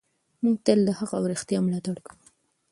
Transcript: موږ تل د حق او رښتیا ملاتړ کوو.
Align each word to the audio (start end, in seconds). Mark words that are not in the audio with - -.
موږ 0.43 0.55
تل 0.65 0.79
د 0.85 0.89
حق 0.97 1.11
او 1.17 1.23
رښتیا 1.31 1.59
ملاتړ 1.65 1.95
کوو. 2.05 2.17